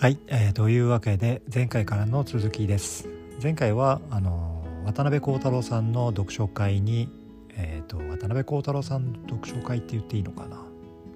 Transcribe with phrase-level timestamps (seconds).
[0.00, 3.08] はい、えー、というわけで前回からの続きです。
[3.42, 7.08] 前回はあの渡邉康太郎さんの読書会に
[7.60, 10.64] えーと、渡邉康太郎さんの読書会って言っていいのかな。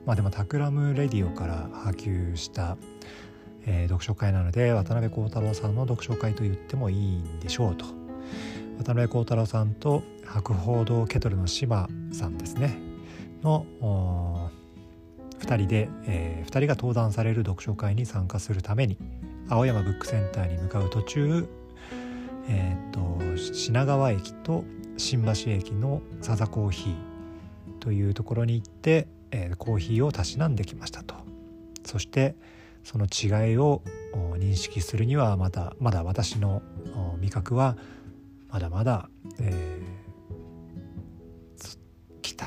[0.05, 2.77] まあでも Takram Radio から波及した、
[3.65, 7.85] えー、読書会なので渡邉康太郎さんの読書会と言ってもいいんでしょうと。
[8.79, 12.77] 渡邉康太郎さんと博報堂ケトルの嶋さんですね。
[13.45, 14.51] の
[15.43, 18.97] 2人で、えー、2人が登壇される読書会に参加するために
[19.49, 21.49] 青山ブックセンターに向かう途中、
[22.49, 24.65] えーと、品川駅と
[24.97, 31.17] 新橋駅のサザコーヒーというところに行って、えー、コーヒーをたしなんできましたと。
[31.85, 32.37] そして
[32.85, 33.83] その違いを
[34.39, 36.63] 認識するにはまだまだ私の
[37.21, 37.77] 味覚は
[38.51, 39.09] まだまだ、
[39.41, 39.92] えー、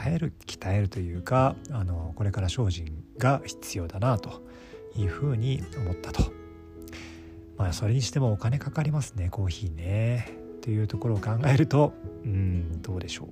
[0.05, 4.43] 鍛える鍛えるというかあのこれから精進が必要だなと
[4.95, 6.31] いうふうに思ったと。
[7.57, 10.29] まあそれにしてもお金かかりますねコーヒーね。
[10.61, 13.29] というところを考えるとうんどうでしょう。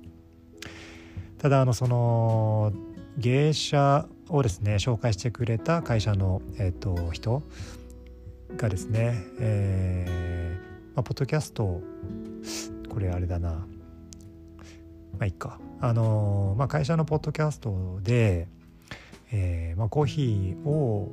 [1.38, 2.72] ただあのその
[3.18, 7.42] 芸者をですね紹介してくれた会社の、えーと、人
[8.56, 11.82] がですね、えーまあ、ポッドキャスト
[12.88, 13.66] これあれだな
[15.18, 18.48] まあいいかあの、まあ、会社のポッドキャストで、
[19.32, 21.12] えーまあ、コーヒーを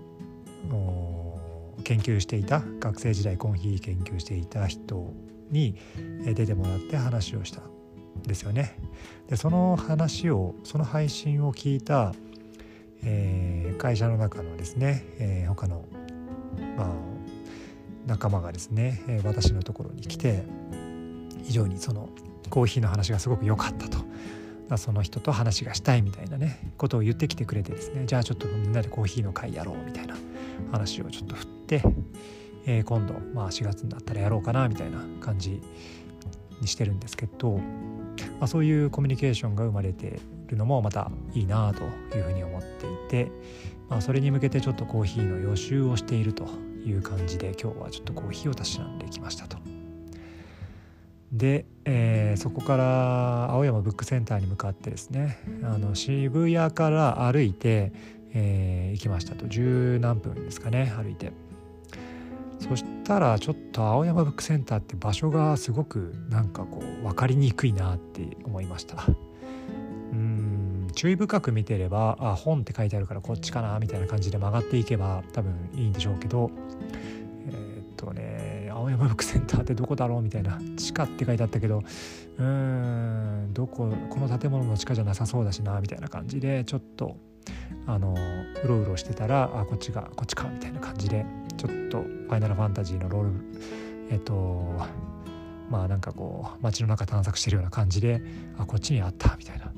[1.83, 5.13] 研究していた学生時代コーヒー研究していた人
[5.49, 5.75] に
[6.23, 8.77] 出てもらって話をしたんですよね。
[9.27, 12.13] でその話をその配信を聞いた、
[13.03, 15.85] えー、会社の中のですね、えー、他の、
[16.77, 16.87] まあ、
[18.05, 20.43] 仲間がですね、私のところに来て
[21.43, 22.09] 非常にその
[22.49, 23.99] コーヒーの話がすごく良かったと。
[24.77, 30.15] その人と話がしたいみたいなねことを言ってきてくれてですねじゃあちょっとみんなでコーヒーの会やろうみたいな
[30.71, 31.83] 話をちょっと振って、
[32.65, 35.61] えー、今度、まあ、4月になったらやろうかなみたいな感じ
[36.61, 37.61] にしてるんですけど、ま
[38.41, 41.83] あ、そういうコミュニケーションが生まれてるのもまたいいなと
[42.15, 43.31] いうふうに思っていて、
[43.89, 46.47] まあ、それに向けてちょっとコーヒーの予習をしていると
[46.85, 49.70] いう感じで今日はちょっとコーヒーをたしなんできましたと。
[51.31, 57.93] で、えー、そこから青山ブックセンターに向かってですねあの渋谷から歩いて、
[58.33, 59.47] えー、行きましたと。
[59.47, 61.31] 十何分ですかね歩いて。
[62.59, 69.03] そしたらちょっと青山ブックセンターって場所がすごくなんかこう分かりにくいなって思いました。
[70.13, 76.51] うん注意深く見てればあ本って書いてあるからこっちかなみたいな感じで曲がっていけば多分いいんでしょうけど
[79.01, 81.79] 山ブックセンターってどこだろうみたいな地下って書いてあったけど
[82.37, 87.17] うーんどここの建物の地下じゃなさそうだしなみたいな感じでちょっと
[87.87, 88.15] あの
[88.63, 91.25] うろうろしてたらあこっちがこっちかみたいな感じで
[91.57, 93.31] ちょっと「ファイナルファンタジー」のロール
[94.11, 94.75] えっと
[95.69, 98.21] まあなんかこう街の中探索してるような感じで
[98.57, 99.71] あこっちにあったみたいな。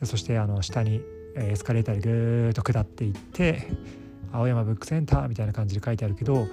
[0.00, 1.00] でそしてあの下に
[1.36, 3.68] エスカレーターでぐーっと下っていって
[4.32, 6.46] 青山ブックセンターみたいな感じで書いてあるけど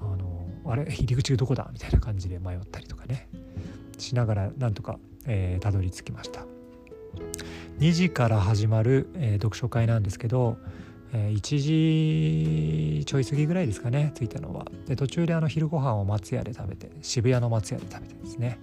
[0.00, 0.84] あのあれ？
[0.92, 1.68] 入り口どこだ？
[1.72, 3.28] みたいな感じで迷ったりとかね。
[3.98, 6.46] しながらなんとか、えー、たどり着きました。
[7.78, 10.58] 2時から始まる、えー、読書会なんですけど
[11.14, 14.66] え1時ちょい過ぎぐらいですかね着いたのは。
[14.86, 18.58] で途中であの昼ご飯を松屋で食べて渋谷の松屋で食べてですね。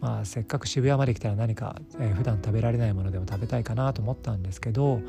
[0.00, 5.02] まあせっかく渋谷まで来たら何か、えー、普段食べられないものでも食べたいかなと思ったんですけど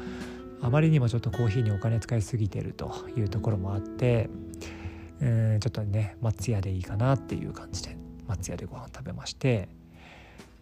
[0.62, 4.30] あまりにもちょっとコーヒーにお金使いすぎてるというところもあって、
[5.22, 7.96] えー、ちょっとね松屋でいいかなっていう感じで
[8.28, 9.70] 松屋でご飯食べまして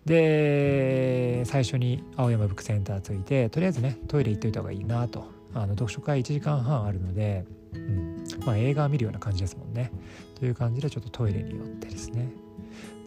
[0.05, 9.91] で最初に青山ブックセンター着いてとりあえずねトイレ行っといた方がいいなとあの読書会1時間半あるので、うんまあ、映画見るような感じですもんね。
[10.39, 12.29] という感じでちょっとトイレに寄ってですね。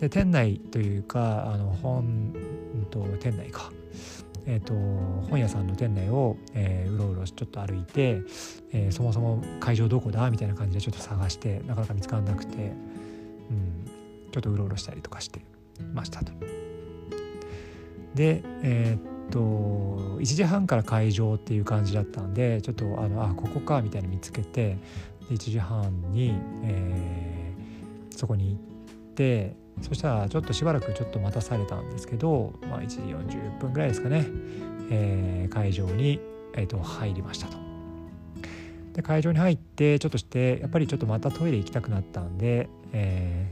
[0.00, 2.32] で店内というかあの本、
[2.74, 3.70] うんと、店内か。
[4.46, 4.74] えーと、
[5.28, 8.22] 本屋さんの店内を、えー、うろうろちょっと歩いて、
[8.72, 13.90] えー、そもそも会場どこだみたいな感じでちょっと探してなかなか見つからなくて、うん、
[14.32, 15.44] ちょっとうろうろしたりとかして
[15.94, 16.32] ましたと。
[18.14, 19.38] で、えー、と
[20.20, 24.76] 1時半から会場っていう感じだったんでちょっとあのあここかみたいに見つけて
[25.30, 26.34] 1時半に、
[26.64, 28.58] えー、そこに行っ
[29.14, 34.26] てそしたらちょっとしばらくちょっと待たされたんですけど、まあ、1時40分ぐらいですかね、
[34.90, 36.20] えー、会場に、
[36.54, 37.56] えー、と入りましたと。
[38.92, 43.50] で会場に入ってちょっとしてやっぱりちょっとまたトイレ行きたくなったんで、え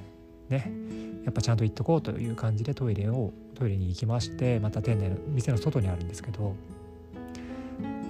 [0.50, 6.55] ー、ねやっぱちゃんと行っとこうという感じでトイレをトイレに行きましてまた店内の店の外にあるんですけど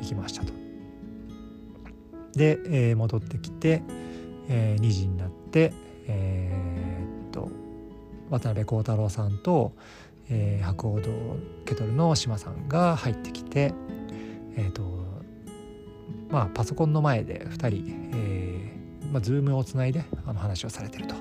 [0.01, 0.53] 行きましたと。
[2.35, 3.83] で、えー、戻ってきて、
[4.49, 5.73] えー、2時になって
[6.13, 6.90] えー、
[8.31, 9.73] 渡辺幸太郎さんと、
[10.29, 11.11] えー、博報堂
[11.65, 13.75] ケトルの島さんが入ってきて
[14.57, 14.83] えっと
[16.31, 21.15] まあパソコンの前で2人、えーまあ、ズームをつないであの話をされてると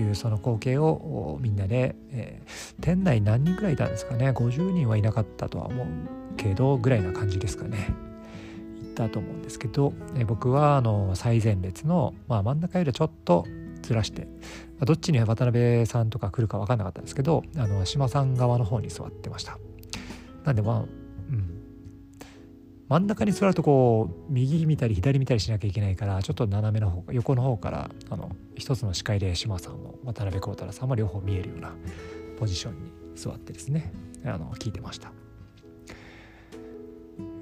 [0.00, 4.30] いうその光景をみんなで、えー、店内何人ぐらいいたんですかね。
[4.30, 5.86] 50人はいなかったとは思う
[6.36, 7.88] けどぐらいな感じですかね。
[8.82, 13.46] 行ったと思うんですけど、えー、僕はあの最前列の、まあ、真ん中よりちょっと
[13.82, 14.26] ずらして、
[14.84, 19.58] どっちに渡辺さんとか来るか分かんなかったんですけどあの島さん側の方に座ってました
[20.44, 21.62] なんでまあうん
[22.88, 31.72] 真ん中に座るとこう右見たり左見たりしなきゃいけないからちょっと斜めの方横の方からあの一つの視界で島さんも渡辺幸太郎さんも両方見えるような
[32.38, 33.92] ポジションに座ってですね
[34.24, 35.12] あの聞いてました。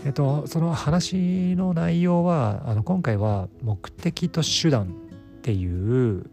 [0.05, 4.95] えっと、その話の内容はあの今回は目的と手段
[5.41, 6.29] っていう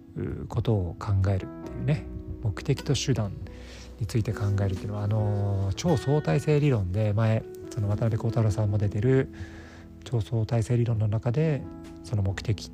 [0.49, 2.05] ことを考えるっていうね
[2.43, 3.31] 目的と手段
[4.01, 9.33] について考えるっていうのはあの超相対性理論で前その渡辺幸太郎さんも出てる
[10.03, 11.61] 超相対性理論の中で
[12.03, 12.69] その目的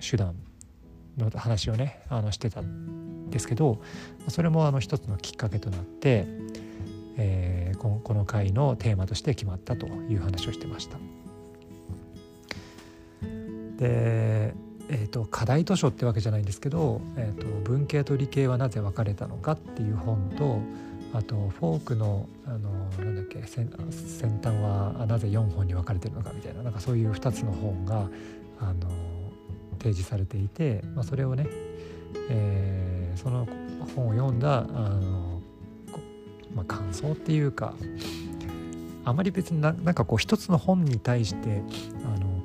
[0.00, 0.34] 手段
[1.16, 3.80] の話をねあのしてたんですけど
[4.28, 6.26] それもあの一つのきっかけとなって、
[7.16, 10.98] えー、この回のテーマとして決まったという話をしてました。
[13.78, 14.54] で
[14.88, 20.60] えーと、課題図書ってわけじゃないんですけど「えーと、文系と理系はなぜ分かれたのか」っていう本と
[21.12, 22.70] あとフォークのあの
[23.04, 23.68] なんだっけ先
[24.42, 28.08] 端はなぜ4本に分かれてるのかみたいななんかそういう2つの本が
[28.60, 28.88] あの
[29.78, 31.46] 提示されていて、まあ、それをね、
[32.28, 33.46] えー、その
[33.94, 35.40] 本を読んだあの、
[36.54, 37.74] まあ、感想っていうか
[39.04, 41.62] あまり別にななんかこう一つの本に対して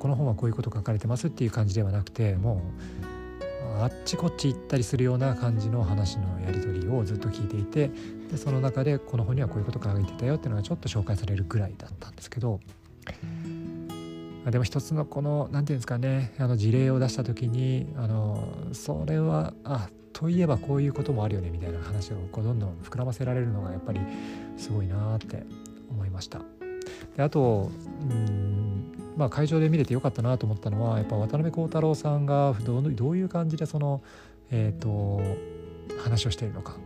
[0.02, 2.60] この本はこういうこと書かれてますっていう感じではなくても
[3.78, 7.88] うあっちこっち行ったりするような感じの話のやり取りをずっと聞いていて
[8.28, 12.58] でその中でこの本にはこういうこと書いてたよっていうのがちょっと紹介されるぐらいだったんですけど
[14.50, 24.00] でも一つのこの何て言うんですかねあの事例を出した時にあのそれはあといえばこういうこともあるよねみたいな話をこうどんどん膨らませられるのがやっぱり
[24.56, 25.44] すごいなって
[25.88, 26.40] 思いました。
[27.16, 27.70] であと
[28.10, 28.61] うん
[29.16, 34.02] まあ、会場で見れてよかったなと思ったのはやっぱ渡辺幸太郎さんがどういう感じでその、
[34.50, 35.20] えーと、
[36.02, 36.76] 話をしているのか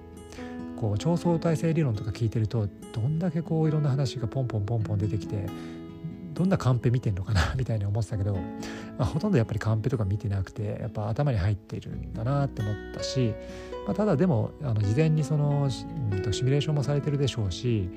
[0.76, 5.46] こう超相対性理論とか聞いてるとどんだけこういろんな話がポンポンポンポン出てきて
[6.34, 8.40] どんなカンペ見てんのかな みたいに思ってたけど、ま
[9.00, 13.32] あ、ほとんどやっぱりカンペとか見てなくてやっぱ頭に入っているんだなって思ったし、
[13.86, 17.88] まあ、ただでもあの事前にその、シミュレーションもされてるでしょうし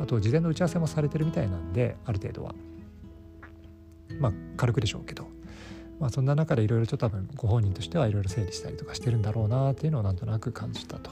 [0.00, 2.54] あと事前の打ち合わせもされてるみたいなんである程度は。
[4.20, 5.26] まあ軽くでしょうけど、
[6.00, 11.10] まあ、そんな中でいろいろと多分ご本人としてはいろいろ整理したりとかしてるんだろうなっていうのをなんとなく感じたと。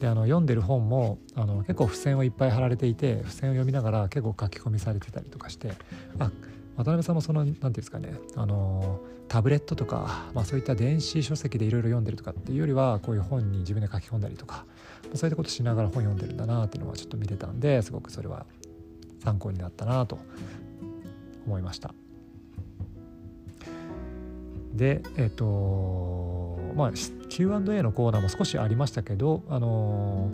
[0.00, 5.72] であの読んでる本もあの結構付箋をいっぱい貼られていて付箋を読みながら結構書き込みされてたりとかして
[6.18, 6.30] あ
[6.76, 14.66] 渡辺さんもその何て言うんですかねあのタブレットとか、まあ、そういった電子書籍でいろいろ読んでるとかっていうよりはこういう本に自分で書き込んだりとか
[15.14, 18.46] そういったことしながら本読んでるんだなっていうのはちょっと見れたんですごくそれは
[19.22, 20.18] 参考になったなと
[21.46, 21.94] 思いました。
[24.74, 26.92] でえっ、とまあ
[27.28, 30.32] Q&A のコーナーも少しありましたけどあの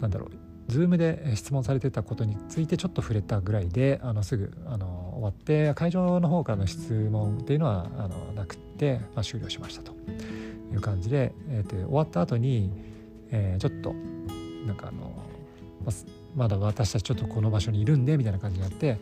[0.00, 9.92] なんだろう Zoom で質問されてたことについてちょっと触れたぐらいであのすぐあの終わって会場の方からの質問っていうのはあのなくて、まあ、終了しましたと
[10.72, 12.70] いう感じで、えー、と終わった後に、
[13.30, 13.94] えー、ちょっと
[14.66, 15.24] なんかあの
[16.36, 18.98] まだ私たちちょっとこの場所にいるんでみたいな感じになって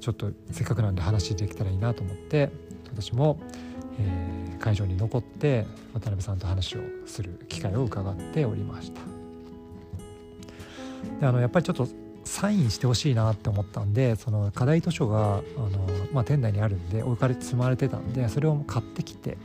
[0.00, 2.50] ちょっとせっかくなんで話できたらいいなと思って
[2.86, 3.38] 私も、
[3.98, 9.00] えー、会場に残って渡辺さんと話をする機会を伺っておりました。
[11.20, 11.88] であのやっぱりちょっと
[12.24, 19.38] サインしてほしいなって思ったんでその課題図書があの、まあ、店内にあるんで置かれ積まれてたんでそれを買ってきて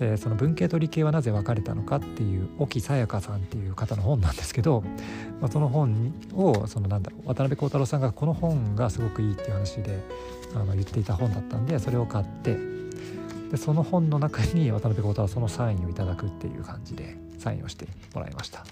[0.00, 4.82] でその文系と理系はなぜ分かれたのかっていう沖さやかさんっていう方の本なんですけど、
[5.40, 9.98] まあ、その本をそのなんだろう渡辺幸太郎さんがこの本がすごくいいっていう話で
[10.54, 12.56] あの言っていた本だったんでそれを買って
[13.50, 18.64] でその本の中に渡辺幸太郎さんのサインをいただくっていう感じでサインをしてもらいました。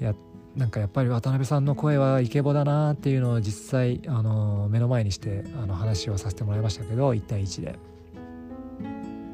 [0.00, 0.14] いや
[0.54, 7.91] なんかやっぱり渡辺さんの声はイケボだなっていうのを実際あの目の前にしてあの話をさせてもらいましたけど1対1で。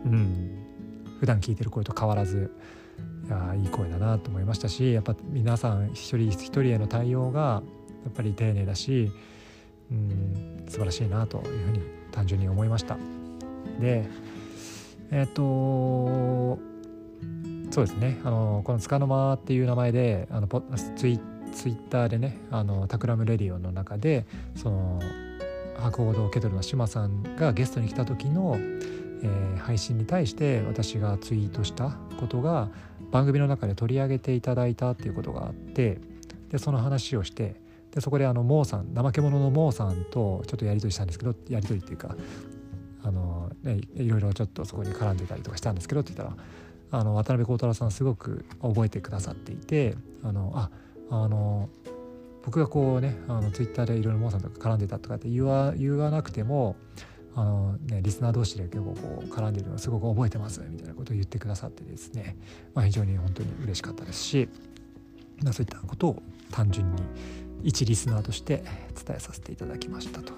[0.09, 0.59] うん。
[1.21, 2.51] 普段聞いてる声と変わらず
[3.57, 7.63] いいい声だなと思いましたしやっぱ皆さん一人一人への対応が
[8.05, 9.11] やっぱり丁寧だし、
[9.91, 11.81] うん、素晴らしいなというふうに
[12.13, 12.97] 単純に思いました。
[13.81, 14.09] で
[15.11, 16.59] えっ、と
[17.71, 18.19] そうですね。
[18.25, 20.49] あのこの「つかの間」っていう名前であの
[20.97, 21.21] ツイ
[21.53, 25.01] ツイッターでね「あの Takram Radio」の中でその
[25.77, 28.59] 博報堂ケトルの嶋さんがゲストに来た時の、
[29.23, 32.69] えー、配信に対して私がツイートしたことが
[33.11, 35.99] 番組の中で取り上げていただいたっていうことがあって
[36.51, 37.57] でその話をして
[37.93, 42.17] でそこであのモーさん怠け者のモーさんとちょっとやり取りしたんですけどやり取りっていうか
[43.03, 46.43] あの、ね、いろいろちょっとそこに絡んでたりとかしたんですけどって言ったら
[46.91, 50.71] あの渡辺幸太郎さんすごく覚えてくださっていてあのあ
[51.11, 51.69] あの
[52.45, 56.77] 僕がこうねあのツイッターでいろいろモーさんとか絡んでたとかって言わ言わなくても
[57.35, 62.37] あの、ね、リスナー同士で結構こう絡んでるのをすごく覚えてますみたいなことを言ってくださってですね、
[62.75, 64.49] まあ、非常に本当に嬉しかったですし、
[65.43, 67.03] まあ、そういったことを単純に
[67.63, 70.33] 一リスナーとして伝えさせていただきましたと。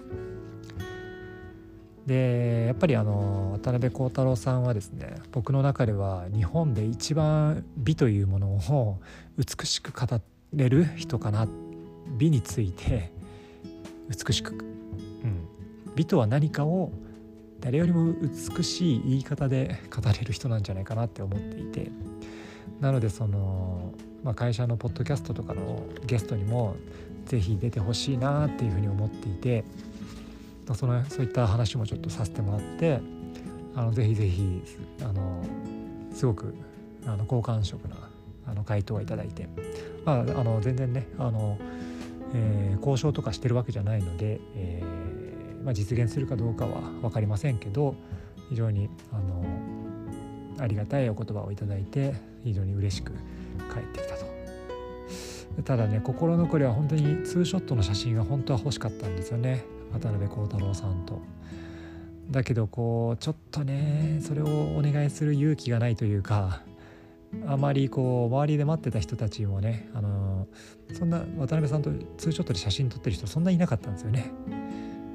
[2.06, 8.98] でやっぱりあの渡辺幸太郎さんはですね僕の中では日本で一番美というものを
[9.36, 10.20] 美しく語
[10.54, 11.46] れる人かな
[12.18, 13.12] 美について
[14.08, 14.58] 美しく、
[16.00, 16.92] 美とは何かを
[17.60, 21.90] 誰よりも美しい言い方で語れる人なんじゃないかなって思っていて。
[22.80, 23.92] なのでその、
[24.24, 26.76] まあ、会社のポッドキャストとかのゲストにも
[27.26, 29.64] 是非出てほしいなっていうふうに思っていて。
[30.72, 33.00] そのそういった話もちょっとさせてもらって。
[33.74, 34.62] あのぜひぜひ
[35.02, 35.44] あの
[36.12, 36.54] すごく
[37.06, 37.96] あの好感触な
[38.46, 39.48] あの回答をいただいて、
[40.04, 41.56] まあ、あの全然ねあの、
[42.34, 44.99] えー、交渉とかしてるわけじゃないので、えー
[45.64, 47.94] まあ、実現するかどうかは分かりませんけど
[48.48, 49.44] 非常にあの
[50.58, 52.14] ありがたいお言葉をいただいて
[52.44, 54.30] 非常に嬉しく帰ってきたと。
[55.64, 61.20] ただね心残りは本当にツーショットの写真が本当は欲しかったんですよね渡辺幸太郎さんと。
[62.30, 66.62] だけどこうちょっとねそれをお願いする勇気がないというか
[67.46, 70.46] あまりこう周りで待ってた人たちもねあの
[70.92, 74.32] そんな渡辺さんとツーショットで写真撮ってる人そんないなかったんですよね。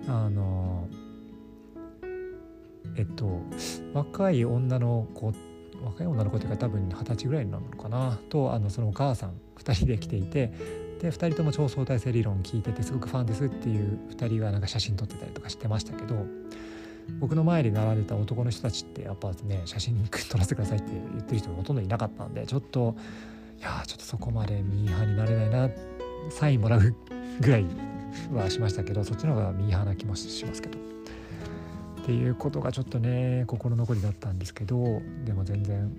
[0.07, 0.87] あの
[2.97, 3.41] えっと
[3.93, 5.33] 若い女の子
[5.83, 8.17] 若い女の子というか多分二十歳ぐらいなのかな？
[8.29, 10.51] とあのそのお母さん2人で来ていて
[11.01, 16.25] で2人とも超相対性理論聞いててすごくファンですっていう2人がなんか写真撮ってたりとかしてましたけど
[17.19, 22.95] 僕の前で並んでた男の人たちってやっぱね写真撮らせてくださいって言ってる人ほとんどいなかったんでちょっと
[23.59, 25.69] いやちょっとそこまでミーハーになれないな
[26.29, 26.95] サインもらう
[27.41, 27.65] ぐらい
[28.33, 30.85] はしましたけどそっちの方がミーハーな気もしますけど。
[32.05, 35.91] っていうことがちょっとね心残りだったんですけどでも全然、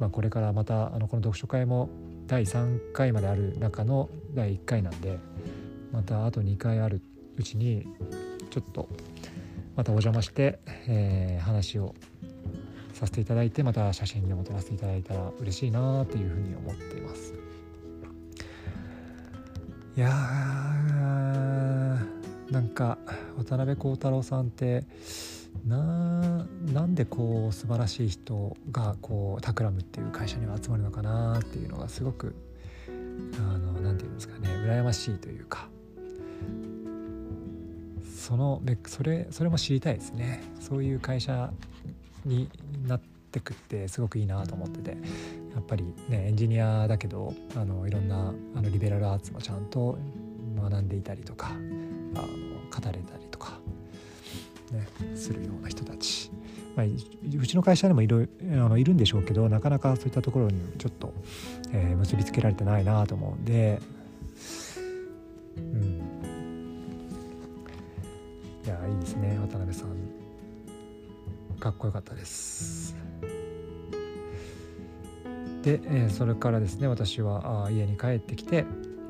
[0.00, 1.88] まあ、これからまたあのこの読書会も
[2.26, 5.20] 第3回まである中の第1回なんで
[5.92, 7.00] またあと2回ある
[7.36, 7.86] うちに
[8.50, 8.88] ちょっと
[9.76, 10.58] またお邪魔して、
[10.88, 11.94] えー、話を
[12.92, 17.34] させていただいてまた写真でも撮らせていただいたら嬉しいなというふうに思っています
[19.96, 20.10] いや
[22.50, 22.98] なんか
[23.36, 24.84] 渡辺幸太郎さんって
[25.66, 32.34] ななんでこう素晴らしい人がこうタクラムっていう会社には集まるのかなっていうのがすごく
[33.38, 35.68] あのなんていうんですかね羨ましいというか。
[38.16, 40.42] そのそれそれも知りたいですね。
[40.58, 41.52] そういう会社
[42.24, 42.48] に
[42.88, 44.96] なってくってすごくいいなと思ってて。
[45.56, 49.98] やっぱりねエンジニアだけどあのいろんなあのリベラルアーツもちゃんと
[50.56, 51.58] 学んでいたりとかあの
[52.16, 53.58] 語れたりとか
[54.72, 56.30] ね、するような人たち、
[56.74, 61.14] まあ、うちの会社にもいろあのいるんでしょうけどなかなかそういったところにちょっと、
[61.72, 63.80] えー、結びつけられてないなと思うんで、
[65.56, 65.82] うん、
[68.64, 69.96] いやいいですね渡辺さん。
[71.60, 72.94] かっこよかったです。
[75.62, 78.64] で、えー、それからですね私はあ家に帰ってきて、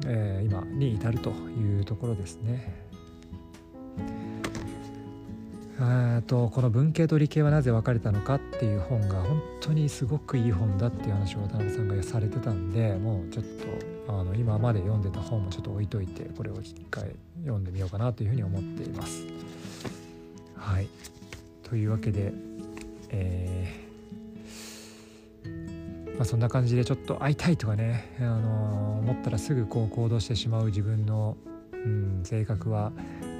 [0.06, 2.86] えー、今に至るというところですね。
[6.26, 13.44] とこの文系と理系はなぜ分かれたのかっていう本が本当にすごくいい本だっていう話を渡辺さんがされてたんでもうちょっ
[14.06, 17.04] とあの今まで読んでた本もちょっと置いといてこれを一回
[17.42, 19.24] 読んでみようかなというふうに思っています。
[20.56, 20.88] はい
[21.62, 22.32] というわけで、
[23.10, 23.85] えー
[26.16, 31.36] まあ、そんな感じでちょっと会いたいとかね、あの思ったらすぐこう行動してしまう自分の、
[31.72, 32.92] うん、性格は、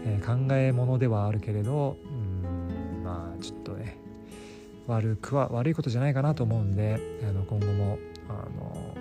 [0.05, 3.99] えー、考えものではあるけれど、うん、まあちょっとね
[4.87, 8.95] 悪くは悪いことじゃないかなと思うんであの今後もあの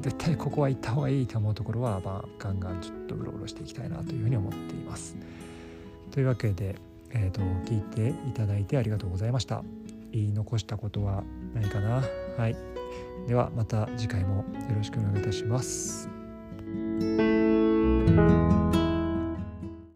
[0.00, 5.16] 絶対ここは行った方がいいと思うところは、まあ、ガンガンちょっとうろうろしていきたいなというふうに思っています。
[6.10, 6.74] というわけで、
[7.10, 9.62] えー、と聞いていただいてありがとうございました。
[10.10, 11.22] 言い残したことは
[11.54, 12.02] ないかな
[12.36, 12.71] はい。
[13.26, 14.44] ではまた次回もよ
[14.76, 16.08] ろしくお願いいたします。